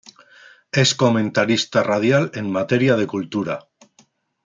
Es 0.83 0.93
comentarista 1.01 1.83
radial 1.89 2.31
en 2.33 2.51
materia 2.51 2.97
de 2.97 3.05
cultura. 3.05 3.59